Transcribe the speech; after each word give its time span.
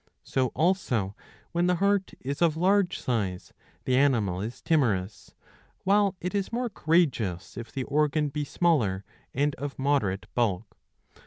So 0.23 0.47
also 0.55 1.15
when 1.51 1.67
the 1.67 1.75
heart 1.75 2.15
is 2.21 2.41
of 2.41 2.57
large 2.57 2.97
size 2.97 3.53
the 3.85 3.95
animal 3.95 4.41
is 4.41 4.59
timorous, 4.59 5.35
while 5.83 6.15
it 6.19 6.33
is 6.33 6.51
more 6.51 6.71
courageous 6.71 7.55
if 7.55 7.71
the 7.71 7.83
organ 7.83 8.29
be 8.29 8.43
smaller 8.43 9.03
and 9.35 9.53
of 9.57 9.77
moderate 9.77 10.25
bulk. 10.33 10.75